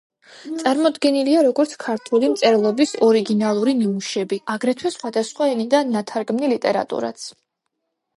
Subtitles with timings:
[0.59, 7.27] წარმოდგენილია როგორც ქართული მწერლობის ორიგინალური ნიმუშები, აგრეთვე სხვადასხვა ენიდან ნათარგმნი ლიტერატურაც.